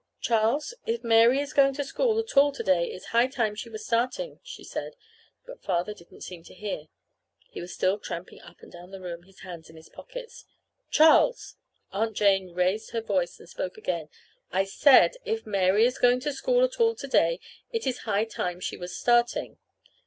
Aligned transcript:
"Charles, 0.19 0.73
if 0.87 1.03
Mary 1.03 1.39
is 1.41 1.53
going 1.53 1.75
to 1.75 1.83
school 1.83 2.17
at 2.17 2.35
all 2.35 2.51
to 2.53 2.63
day 2.63 2.89
it 2.89 2.95
is 2.95 3.05
high 3.05 3.27
time 3.27 3.53
she 3.53 3.69
was 3.69 3.85
starting," 3.85 4.39
she 4.41 4.63
said. 4.63 4.95
But 5.45 5.61
Father 5.61 5.93
didn't 5.93 6.21
seem 6.21 6.41
to 6.45 6.55
hear. 6.55 6.87
He 7.51 7.61
was 7.61 7.71
still 7.75 7.99
tramping 7.99 8.41
up 8.41 8.61
and 8.63 8.71
down 8.71 8.89
the 8.89 8.99
room, 8.99 9.21
his 9.21 9.41
hands 9.41 9.69
in 9.69 9.75
his 9.75 9.89
pockets. 9.89 10.45
"Charles!" 10.89 11.55
Aunt 11.91 12.17
Jane 12.17 12.49
raised 12.51 12.89
her 12.93 13.01
voice 13.01 13.39
and 13.39 13.47
spoke 13.47 13.77
again. 13.77 14.09
"I 14.51 14.63
said 14.63 15.17
if 15.23 15.45
Mary 15.45 15.85
is 15.85 15.99
going 15.99 16.19
to 16.21 16.33
school 16.33 16.63
at 16.65 16.79
all 16.79 16.95
to 16.95 17.07
day 17.07 17.39
it 17.71 17.85
is 17.85 17.99
high 17.99 18.25
time 18.25 18.59
she 18.59 18.77
was 18.77 18.97
starting." 18.97 19.59